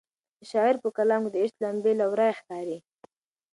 [0.39, 2.77] د شاعر په کلام کې د عشق لمبې له ورایه ښکاري.